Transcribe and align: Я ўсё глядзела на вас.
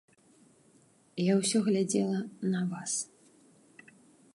Я 1.23 1.33
ўсё 1.41 1.57
глядзела 1.67 2.19
на 2.55 2.61
вас. 2.73 2.91